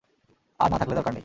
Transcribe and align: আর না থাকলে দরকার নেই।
আর 0.59 0.67
না 0.71 0.77
থাকলে 0.77 0.95
দরকার 0.95 1.13
নেই। 1.13 1.19